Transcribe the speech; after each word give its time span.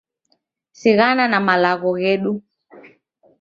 Sighana 0.79 1.25
na 1.31 1.39
malagho 1.47 1.89
ghedu 1.99 2.33